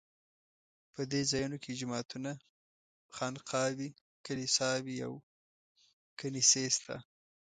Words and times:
په 0.93 1.01
دې 1.11 1.21
ځایونو 1.31 1.57
کې 1.63 1.77
جوماتونه، 1.79 2.31
خانقاوې، 3.15 3.89
کلیساوې 4.25 4.95
او 5.07 5.13
کنیسې 6.19 6.63
شته. 6.75 6.95